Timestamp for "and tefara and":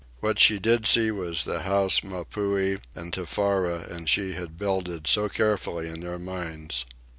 2.95-4.09